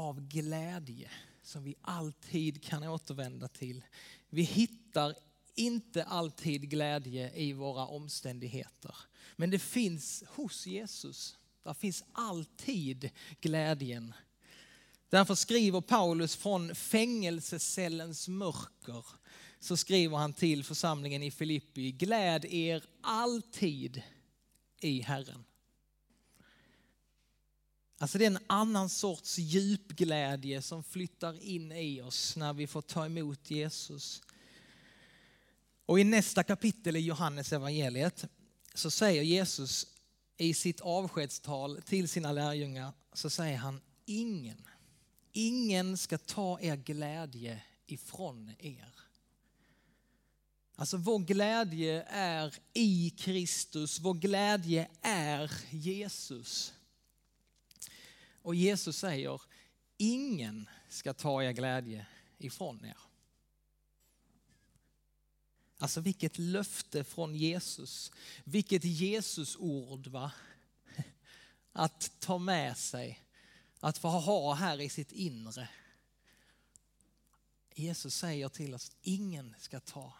av 0.00 0.20
glädje 0.20 1.10
som 1.42 1.64
vi 1.64 1.74
alltid 1.80 2.62
kan 2.62 2.82
återvända 2.82 3.48
till. 3.48 3.84
Vi 4.28 4.42
hittar 4.42 5.14
inte 5.54 6.04
alltid 6.04 6.70
glädje 6.70 7.32
i 7.34 7.52
våra 7.52 7.86
omständigheter. 7.86 8.94
Men 9.36 9.50
det 9.50 9.58
finns 9.58 10.24
hos 10.26 10.66
Jesus. 10.66 11.38
Där 11.62 11.74
finns 11.74 12.04
alltid 12.12 13.10
glädjen. 13.40 14.14
Därför 15.08 15.34
skriver 15.34 15.80
Paulus 15.80 16.36
från 16.36 16.74
fängelsecellens 16.74 18.28
mörker 18.28 19.04
så 19.58 19.76
skriver 19.76 20.16
han 20.16 20.32
till 20.32 20.64
församlingen 20.64 21.22
i 21.22 21.30
Filippi, 21.30 21.92
gläd 21.92 22.44
er 22.44 22.84
alltid 23.00 24.02
i 24.80 25.00
Herren. 25.00 25.44
Alltså 28.00 28.18
det 28.18 28.24
är 28.24 28.30
en 28.30 28.44
annan 28.46 28.88
sorts 28.88 29.38
djupglädje 29.38 30.62
som 30.62 30.82
flyttar 30.82 31.42
in 31.42 31.72
i 31.72 32.00
oss 32.00 32.36
när 32.36 32.52
vi 32.52 32.66
får 32.66 32.82
ta 32.82 33.06
emot 33.06 33.50
Jesus. 33.50 34.22
Och 35.86 36.00
i 36.00 36.04
nästa 36.04 36.42
kapitel 36.42 36.96
i 36.96 37.00
Johannes 37.00 37.52
evangeliet 37.52 38.24
så 38.74 38.90
säger 38.90 39.22
Jesus 39.22 39.86
i 40.36 40.54
sitt 40.54 40.80
avskedstal 40.80 41.82
till 41.82 42.08
sina 42.08 42.32
lärjungar 42.32 42.92
så 43.12 43.30
säger 43.30 43.56
han 43.56 43.80
ingen, 44.06 44.68
ingen 45.32 45.96
ska 45.96 46.18
ta 46.18 46.60
er 46.60 46.76
glädje 46.76 47.62
ifrån 47.86 48.52
er. 48.58 48.94
Alltså 50.76 50.96
vår 50.96 51.18
glädje 51.18 52.02
är 52.08 52.54
i 52.72 53.10
Kristus, 53.10 54.00
vår 54.00 54.14
glädje 54.14 54.88
är 55.02 55.52
Jesus. 55.70 56.74
Och 58.42 58.54
Jesus 58.54 58.98
säger, 58.98 59.42
ingen 59.96 60.68
ska 60.88 61.14
ta 61.14 61.42
er 61.42 61.52
glädje 61.52 62.06
ifrån 62.38 62.84
er. 62.84 62.96
Alltså 65.78 66.00
vilket 66.00 66.38
löfte 66.38 67.04
från 67.04 67.34
Jesus. 67.34 68.12
Vilket 68.44 68.84
Jesusord, 68.84 70.06
va? 70.06 70.32
Att 71.72 72.20
ta 72.20 72.38
med 72.38 72.76
sig, 72.76 73.20
att 73.80 73.98
få 73.98 74.08
ha 74.08 74.54
här 74.54 74.80
i 74.80 74.88
sitt 74.88 75.12
inre. 75.12 75.68
Jesus 77.74 78.14
säger 78.14 78.48
till 78.48 78.74
oss, 78.74 78.92
ingen 79.02 79.54
ska 79.58 79.80
ta 79.80 80.12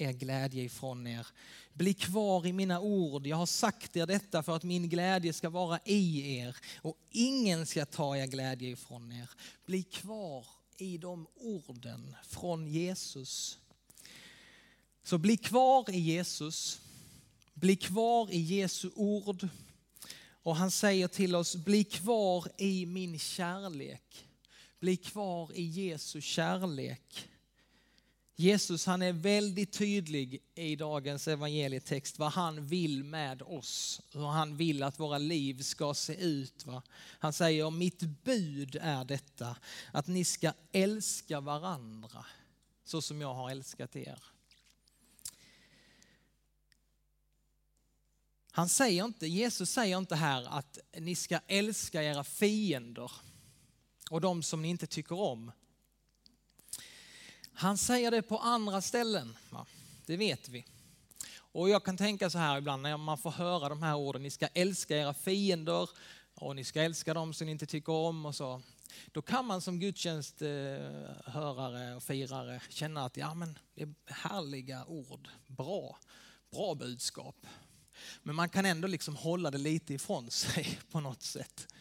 er 0.00 0.12
glädje 0.12 0.62
ifrån 0.64 1.06
er. 1.06 1.26
Bli 1.72 1.94
kvar 1.94 2.46
i 2.46 2.52
mina 2.52 2.80
ord. 2.80 3.26
Jag 3.26 3.36
har 3.36 3.46
sagt 3.46 3.96
er 3.96 4.06
detta 4.06 4.42
för 4.42 4.56
att 4.56 4.62
min 4.62 4.88
glädje 4.88 5.32
ska 5.32 5.50
vara 5.50 5.80
i 5.84 6.36
er 6.38 6.56
och 6.76 6.96
ingen 7.10 7.66
ska 7.66 7.86
ta 7.86 8.16
er 8.16 8.26
glädje 8.26 8.70
ifrån 8.70 9.12
er. 9.12 9.30
Bli 9.66 9.82
kvar 9.82 10.46
i 10.76 10.98
de 10.98 11.26
orden 11.34 12.16
från 12.22 12.66
Jesus. 12.66 13.58
Så 15.02 15.18
bli 15.18 15.36
kvar 15.36 15.90
i 15.90 16.00
Jesus. 16.00 16.80
Bli 17.54 17.76
kvar 17.76 18.30
i 18.32 18.40
Jesu 18.40 18.90
ord. 18.94 19.48
Och 20.42 20.56
han 20.56 20.70
säger 20.70 21.08
till 21.08 21.34
oss, 21.34 21.56
bli 21.56 21.84
kvar 21.84 22.48
i 22.58 22.86
min 22.86 23.18
kärlek. 23.18 24.26
Bli 24.80 24.96
kvar 24.96 25.50
i 25.54 25.62
Jesu 25.62 26.20
kärlek. 26.20 27.28
Jesus 28.40 28.86
han 28.86 29.02
är 29.02 29.12
väldigt 29.12 29.72
tydlig 29.72 30.42
i 30.54 30.76
dagens 30.76 31.28
evangelietext 31.28 32.18
vad 32.18 32.32
han 32.32 32.66
vill 32.66 33.04
med 33.04 33.42
oss. 33.42 34.00
Hur 34.12 34.26
han 34.26 34.56
vill 34.56 34.82
att 34.82 35.00
våra 35.00 35.18
liv 35.18 35.62
ska 35.62 35.94
se 35.94 36.14
ut. 36.14 36.66
Va? 36.66 36.82
Han 37.18 37.32
säger 37.32 37.70
mitt 37.70 38.00
bud 38.00 38.76
är 38.80 39.04
detta 39.04 39.56
att 39.92 40.06
ni 40.06 40.24
ska 40.24 40.52
älska 40.72 41.40
varandra 41.40 42.26
så 42.84 43.02
som 43.02 43.20
jag 43.20 43.34
har 43.34 43.50
älskat 43.50 43.96
er. 43.96 44.22
Han 48.50 48.68
säger 48.68 49.04
inte, 49.04 49.26
Jesus 49.26 49.70
säger 49.70 49.98
inte 49.98 50.16
här 50.16 50.58
att 50.58 50.78
ni 50.96 51.14
ska 51.14 51.40
älska 51.46 52.02
era 52.02 52.24
fiender 52.24 53.12
och 54.10 54.20
de 54.20 54.42
som 54.42 54.62
ni 54.62 54.68
inte 54.68 54.86
tycker 54.86 55.18
om. 55.18 55.52
Han 57.60 57.78
säger 57.78 58.10
det 58.10 58.22
på 58.22 58.38
andra 58.38 58.80
ställen, 58.80 59.38
det 60.06 60.16
vet 60.16 60.48
vi. 60.48 60.64
Och 61.36 61.68
jag 61.68 61.84
kan 61.84 61.96
tänka 61.96 62.30
så 62.30 62.38
här 62.38 62.58
ibland 62.58 62.82
när 62.82 62.96
man 62.96 63.18
får 63.18 63.30
höra 63.30 63.68
de 63.68 63.82
här 63.82 63.96
orden, 63.96 64.22
ni 64.22 64.30
ska 64.30 64.46
älska 64.46 64.96
era 64.96 65.14
fiender 65.14 65.88
och 66.34 66.56
ni 66.56 66.64
ska 66.64 66.82
älska 66.82 67.14
dem 67.14 67.34
som 67.34 67.44
ni 67.44 67.50
inte 67.52 67.66
tycker 67.66 67.92
om 67.92 68.26
och 68.26 68.34
så. 68.34 68.62
Då 69.12 69.22
kan 69.22 69.46
man 69.46 69.60
som 69.60 69.80
gudstjänsthörare 69.80 71.96
och 71.96 72.02
firare 72.02 72.60
känna 72.68 73.04
att 73.04 73.16
ja, 73.16 73.34
men 73.34 73.58
det 73.74 73.82
är 73.82 73.94
härliga 74.06 74.84
ord, 74.84 75.28
bra, 75.46 75.98
bra 76.50 76.74
budskap. 76.74 77.46
Men 78.22 78.34
man 78.34 78.48
kan 78.48 78.66
ändå 78.66 78.88
liksom 78.88 79.16
hålla 79.16 79.50
det 79.50 79.58
lite 79.58 79.94
ifrån 79.94 80.30
sig 80.30 80.78
på 80.90 81.00
något 81.00 81.22
sätt. 81.22 81.74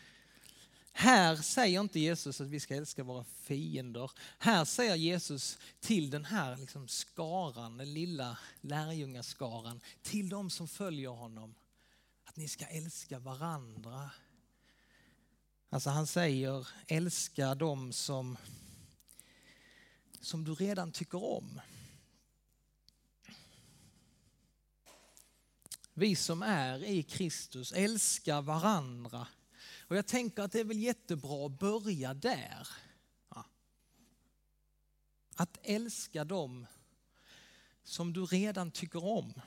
Här 1.00 1.36
säger 1.36 1.82
inte 1.82 2.00
Jesus 2.00 2.42
att 2.42 2.48
vi 2.48 2.60
ska 2.60 2.76
älska 2.76 3.04
våra 3.04 3.24
fiender. 3.24 4.12
Här 4.40 4.66
säger 4.66 4.96
Jesus 4.96 5.60
till 5.80 6.10
den 6.10 6.26
här 6.26 6.58
liksom 6.58 6.88
skaran, 6.88 7.78
den 7.78 7.94
lilla 7.94 8.38
lärjungaskaran, 8.62 9.82
till 10.02 10.30
de 10.30 10.50
som 10.50 10.68
följer 10.68 11.10
honom, 11.10 11.56
att 12.24 12.36
ni 12.36 12.48
ska 12.48 12.66
älska 12.66 13.20
varandra. 13.20 14.12
Alltså 15.70 15.90
han 15.90 16.08
säger 16.08 16.68
älska 16.88 17.56
dem 17.56 17.94
som, 17.94 18.38
som 20.22 20.44
du 20.44 20.56
redan 20.56 20.92
tycker 20.92 21.24
om. 21.24 21.62
Vi 25.94 26.16
som 26.16 26.42
är 26.42 26.84
i 26.84 27.04
Kristus 27.04 27.72
älskar 27.72 28.42
varandra 28.42 29.28
och 29.90 29.96
jag 29.96 30.08
tänker 30.08 30.44
att 30.44 30.52
det 30.52 30.60
är 30.60 30.64
väl 30.64 30.80
jättebra 30.80 31.46
att 31.46 31.60
börja 31.60 32.14
där. 32.14 32.68
Ja. 33.30 33.46
Att 35.36 35.58
älska 35.64 36.24
dem 36.24 36.66
som 37.84 38.14
du 38.14 38.26
redan 38.26 38.72
tycker 38.72 39.04
om. 39.06 39.42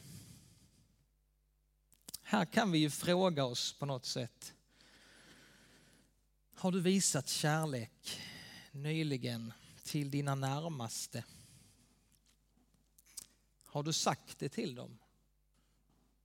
Här 2.23 2.45
kan 2.45 2.73
vi 2.73 2.79
ju 2.79 2.91
fråga 2.91 3.45
oss 3.45 3.73
på 3.73 3.87
något 3.87 4.07
sätt. 4.07 4.55
Har 6.55 6.73
du 6.73 6.81
visat 6.81 7.29
kärlek 7.29 8.21
nyligen 8.71 9.53
till 9.83 10.11
dina 10.11 10.35
närmaste? 10.35 11.25
Har 13.65 13.83
du 13.83 13.93
sagt 13.93 14.39
det 14.39 14.49
till 14.49 14.75
dem? 14.75 14.99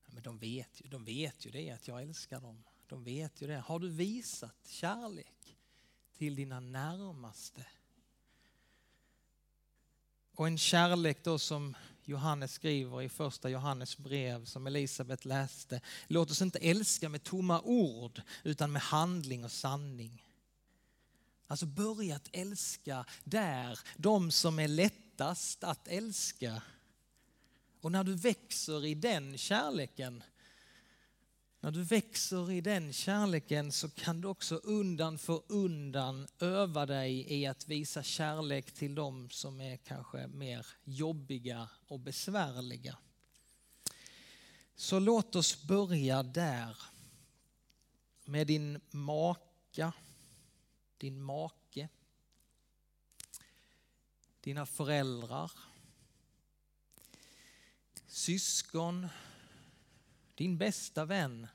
Men 0.06 0.24
de 0.24 0.38
vet 0.38 0.82
ju, 0.82 0.90
de 0.90 1.06
vet 1.06 1.46
ju 1.46 1.52
det, 1.52 1.72
att 1.72 1.88
jag 1.88 2.02
älskar 2.02 2.40
dem. 2.42 2.64
De 2.88 3.04
vet 3.04 3.42
ju 3.42 3.48
det. 3.48 3.60
Har 3.60 3.80
du 3.80 3.90
visat 3.90 4.68
kärlek 4.68 5.56
till 6.18 6.36
dina 6.36 6.60
närmaste? 6.60 7.66
Och 10.36 10.48
en 10.48 10.58
kärlek 10.58 11.24
då 11.24 11.40
som 11.40 11.76
Johannes 12.04 12.54
skriver 12.54 13.02
i 13.02 13.10
första 13.10 13.50
Johannes 13.50 13.98
brev 13.98 14.46
som 14.46 14.68
Elisabet 14.68 15.26
läste. 15.26 15.82
Låt 16.08 16.32
oss 16.32 16.42
inte 16.42 16.60
älska 16.60 17.10
med 17.10 17.24
tomma 17.24 17.62
ord 17.62 18.22
utan 18.44 18.72
med 18.72 18.82
handling 18.82 19.46
och 19.46 19.52
sanning. 19.52 20.24
Alltså 21.48 21.66
börja 21.66 22.16
att 22.16 22.30
älska 22.32 23.06
där, 23.24 23.80
de 23.98 24.32
som 24.32 24.60
är 24.60 24.68
lättast 24.68 25.64
att 25.64 25.88
älska. 25.88 26.62
Och 27.82 27.92
när 27.92 28.04
du 28.04 28.16
växer 28.16 28.86
i 28.86 28.96
den 28.96 29.38
kärleken 29.38 30.24
när 31.60 31.72
du 31.72 31.84
växer 31.84 32.52
i 32.52 32.62
den 32.62 32.94
kärleken 32.94 33.72
så 33.72 33.90
kan 33.90 34.22
du 34.22 34.28
också 34.28 34.56
undan 34.56 35.18
för 35.18 35.42
undan 35.48 36.28
öva 36.40 36.86
dig 36.86 37.34
i 37.34 37.46
att 37.46 37.68
visa 37.68 38.04
kärlek 38.04 38.72
till 38.72 38.96
de 38.96 39.30
som 39.30 39.62
är 39.62 39.78
kanske 39.78 40.28
mer 40.28 40.68
jobbiga 40.84 41.70
och 41.88 42.00
besvärliga. 42.00 42.98
Så 44.76 45.00
låt 45.00 45.36
oss 45.36 45.64
börja 45.64 46.24
där 46.24 46.78
med 48.26 48.48
din 48.48 48.82
maka, 48.92 49.94
din 50.98 51.22
make, 51.22 51.90
dina 54.42 54.66
föräldrar, 54.66 55.52
syskon, 58.08 59.08
din 60.38 60.58
bästa 60.58 61.06
vän, 61.06 61.48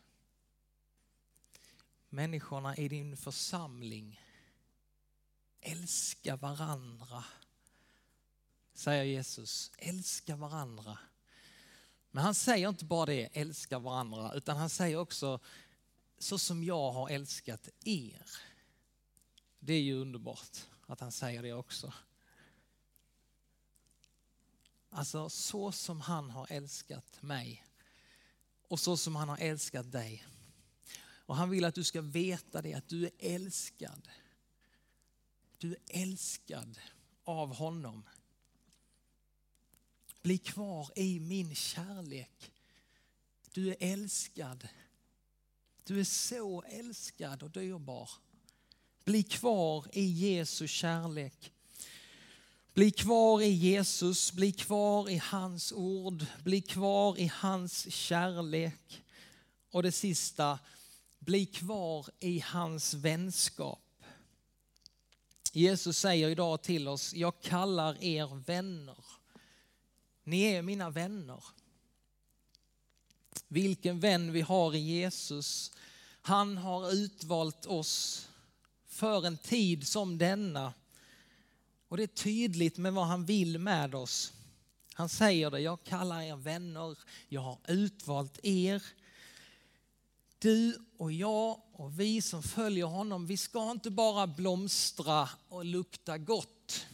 människorna 2.08 2.76
i 2.76 2.88
din 2.88 3.16
församling. 3.16 4.20
Älska 5.60 6.36
varandra, 6.36 7.24
säger 8.74 9.04
Jesus. 9.04 9.70
Älska 9.78 10.36
varandra. 10.36 10.98
Men 12.10 12.24
han 12.24 12.34
säger 12.34 12.68
inte 12.68 12.84
bara 12.84 13.06
det, 13.06 13.28
älska 13.32 13.78
varandra, 13.78 14.32
utan 14.34 14.56
han 14.56 14.70
säger 14.70 14.96
också 14.96 15.40
så 16.18 16.38
som 16.38 16.64
jag 16.64 16.92
har 16.92 17.08
älskat 17.08 17.68
er. 17.84 18.30
Det 19.58 19.72
är 19.72 19.82
ju 19.82 19.94
underbart 19.94 20.66
att 20.86 21.00
han 21.00 21.12
säger 21.12 21.42
det 21.42 21.52
också. 21.52 21.92
Alltså 24.90 25.28
så 25.30 25.72
som 25.72 26.00
han 26.00 26.30
har 26.30 26.46
älskat 26.50 27.22
mig 27.22 27.64
och 28.72 28.80
så 28.80 28.96
som 28.96 29.16
han 29.16 29.28
har 29.28 29.38
älskat 29.38 29.92
dig. 29.92 30.26
Och 31.02 31.36
han 31.36 31.50
vill 31.50 31.64
att 31.64 31.74
du 31.74 31.84
ska 31.84 32.00
veta 32.00 32.62
det, 32.62 32.74
att 32.74 32.88
du 32.88 33.04
är 33.04 33.10
älskad. 33.18 34.08
Du 35.58 35.70
är 35.70 36.02
älskad 36.02 36.78
av 37.24 37.54
honom. 37.54 38.02
Bli 40.22 40.38
kvar 40.38 40.90
i 40.96 41.20
min 41.20 41.54
kärlek. 41.54 42.52
Du 43.50 43.68
är 43.68 43.76
älskad. 43.80 44.68
Du 45.84 46.00
är 46.00 46.04
så 46.04 46.62
älskad 46.62 47.42
och 47.42 47.50
dyrbar. 47.50 48.10
Bli 49.04 49.22
kvar 49.22 49.86
i 49.92 50.04
Jesu 50.04 50.68
kärlek. 50.68 51.52
Bli 52.74 52.90
kvar 52.90 53.40
i 53.40 53.48
Jesus, 53.48 54.32
bli 54.32 54.52
kvar 54.52 55.10
i 55.10 55.16
hans 55.16 55.72
ord, 55.72 56.26
bli 56.44 56.60
kvar 56.60 57.18
i 57.18 57.32
hans 57.34 57.92
kärlek. 57.92 59.02
Och 59.70 59.82
det 59.82 59.92
sista, 59.92 60.58
bli 61.18 61.46
kvar 61.46 62.06
i 62.20 62.40
hans 62.40 62.94
vänskap. 62.94 63.78
Jesus 65.52 65.98
säger 65.98 66.28
idag 66.28 66.62
till 66.62 66.88
oss, 66.88 67.14
jag 67.14 67.40
kallar 67.40 68.04
er 68.04 68.44
vänner. 68.46 69.04
Ni 70.24 70.42
är 70.42 70.62
mina 70.62 70.90
vänner. 70.90 71.44
Vilken 73.48 74.00
vän 74.00 74.32
vi 74.32 74.40
har 74.40 74.74
i 74.74 74.78
Jesus. 74.78 75.72
Han 76.22 76.56
har 76.56 76.92
utvalt 76.92 77.66
oss 77.66 78.28
för 78.86 79.26
en 79.26 79.38
tid 79.38 79.88
som 79.88 80.18
denna. 80.18 80.72
Och 81.92 81.98
det 81.98 82.02
är 82.02 82.06
tydligt 82.06 82.78
med 82.78 82.92
vad 82.92 83.06
han 83.06 83.24
vill 83.24 83.58
med 83.58 83.94
oss. 83.94 84.32
Han 84.94 85.08
säger 85.08 85.50
det, 85.50 85.60
jag 85.60 85.84
kallar 85.84 86.22
er 86.22 86.36
vänner, 86.36 86.98
jag 87.28 87.40
har 87.40 87.58
utvalt 87.68 88.38
er. 88.42 88.82
Du 90.38 90.78
och 90.98 91.12
jag 91.12 91.60
och 91.72 92.00
vi 92.00 92.22
som 92.22 92.42
följer 92.42 92.84
honom, 92.84 93.26
vi 93.26 93.36
ska 93.36 93.70
inte 93.70 93.90
bara 93.90 94.26
blomstra 94.26 95.28
och 95.48 95.64
lukta 95.64 96.18
gott. 96.18 96.86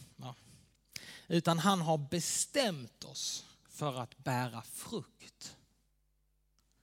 Utan 1.27 1.59
han 1.59 1.81
har 1.81 1.97
bestämt 1.97 3.03
oss 3.03 3.45
för 3.69 4.01
att 4.01 4.17
bära 4.17 4.61
frukt. 4.61 5.55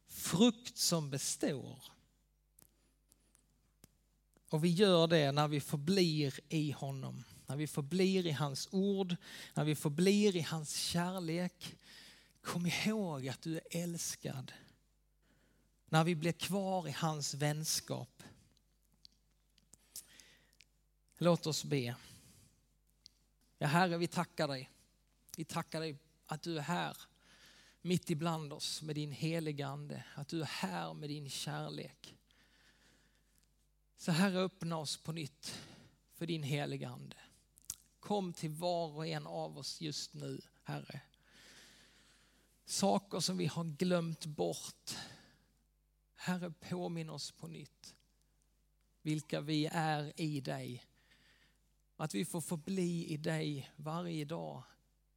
Frukt 0.08 0.78
som 0.78 1.10
består. 1.10 1.82
Och 4.50 4.64
vi 4.64 4.68
gör 4.68 5.06
det 5.06 5.32
när 5.32 5.48
vi 5.48 5.60
förblir 5.60 6.40
i 6.48 6.70
honom. 6.70 7.24
När 7.46 7.56
vi 7.56 7.66
förblir 7.66 8.26
i 8.26 8.30
hans 8.30 8.68
ord, 8.70 9.16
när 9.54 9.64
vi 9.64 9.74
förblir 9.74 10.36
i 10.36 10.40
hans 10.40 10.76
kärlek. 10.76 11.76
Kom 12.40 12.66
ihåg 12.66 13.28
att 13.28 13.42
du 13.42 13.56
är 13.56 13.62
älskad. 13.70 14.52
När 15.88 16.04
vi 16.04 16.14
blir 16.14 16.32
kvar 16.32 16.88
i 16.88 16.90
hans 16.90 17.34
vänskap. 17.34 18.22
Låt 21.18 21.46
oss 21.46 21.64
be. 21.64 21.96
Ja, 23.58 23.66
Herre, 23.66 23.98
vi 23.98 24.06
tackar 24.06 24.48
dig. 24.48 24.70
Vi 25.36 25.44
tackar 25.44 25.80
dig 25.80 25.98
att 26.26 26.42
du 26.42 26.58
är 26.58 26.62
här 26.62 26.96
mitt 27.86 28.10
ibland 28.10 28.52
oss 28.52 28.82
med 28.82 28.94
din 28.94 29.12
heliga 29.12 29.66
Ande. 29.66 30.04
Att 30.14 30.28
du 30.28 30.40
är 30.40 30.46
här 30.46 30.94
med 30.94 31.08
din 31.08 31.30
kärlek. 31.30 32.14
Så 33.96 34.12
Herre, 34.12 34.38
öppna 34.38 34.76
oss 34.76 34.96
på 34.96 35.12
nytt 35.12 35.58
för 36.14 36.26
din 36.26 36.42
heliga 36.42 36.88
Ande. 36.88 37.16
Kom 38.06 38.32
till 38.32 38.50
var 38.50 38.88
och 38.88 39.06
en 39.06 39.26
av 39.26 39.58
oss 39.58 39.80
just 39.80 40.14
nu, 40.14 40.40
Herre. 40.62 41.00
Saker 42.64 43.20
som 43.20 43.36
vi 43.36 43.46
har 43.46 43.64
glömt 43.64 44.26
bort. 44.26 44.96
Herre, 46.14 46.50
påminn 46.50 47.10
oss 47.10 47.30
på 47.30 47.46
nytt 47.46 47.96
vilka 49.02 49.40
vi 49.40 49.68
är 49.72 50.20
i 50.20 50.40
dig. 50.40 50.84
Att 51.96 52.14
vi 52.14 52.24
får 52.24 52.40
förbli 52.40 53.06
i 53.06 53.16
dig 53.16 53.70
varje 53.76 54.24
dag, 54.24 54.62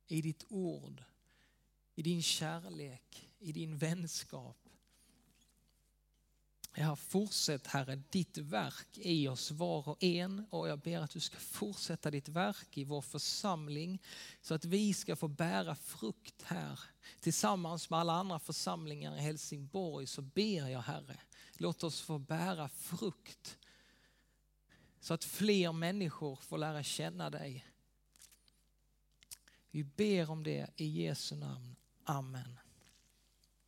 i 0.08 0.21
ditt 0.21 0.45
ord, 0.49 1.04
i 1.95 2.04
din 2.04 2.23
kärlek, 2.23 3.30
i 3.39 3.52
din 3.52 3.78
vänskap. 3.78 4.68
Ja, 6.82 6.96
fortsätt 6.96 7.68
Herre 7.68 7.96
ditt 8.10 8.38
verk 8.38 8.98
i 8.98 9.28
oss 9.28 9.52
var 9.52 9.89
och 9.89 10.04
en 10.04 10.46
och 10.50 10.70
jag 10.70 10.80
ber 10.80 11.00
att 11.00 11.10
du 11.12 11.20
ska 11.20 11.38
fortsätta 11.38 12.12
ditt 12.12 12.30
verk 12.30 12.78
i 12.78 12.84
vår 12.84 13.02
församling 13.02 14.02
så 14.42 14.54
att 14.54 14.65
vi 14.65 14.94
ska 14.94 15.15
få 15.15 15.28
bära 15.28 15.76
frukt 15.76 16.42
här. 16.42 16.80
Tillsammans 17.20 17.89
med 17.89 18.00
alla 18.00 18.13
andra 18.13 18.39
församlingar 18.39 19.18
i 19.18 19.20
Helsingborg 19.20 20.08
så 20.08 20.22
ber 20.22 20.68
jag 20.68 20.82
Herre, 20.82 21.20
låt 21.54 21.84
oss 21.84 22.02
få 22.02 22.18
bära 22.18 22.70
frukt 22.70 23.58
så 25.00 25.13
att 25.13 25.24
fler 25.24 25.72
människor 25.72 26.36
får 26.36 26.58
lära 26.58 26.84
känna 26.84 27.30
dig. 27.30 27.65
Vi 29.72 29.84
ber 29.84 30.30
om 30.30 30.44
det 30.44 30.70
i 30.76 30.86
Jesu 30.86 31.36
namn. 31.36 31.76
Amen. 32.04 32.60